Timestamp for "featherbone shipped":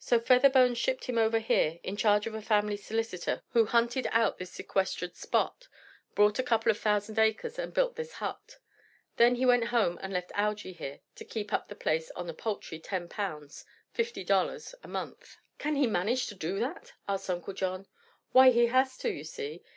0.18-1.04